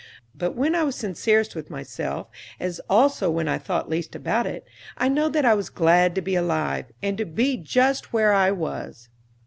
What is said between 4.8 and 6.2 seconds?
I know that I was glad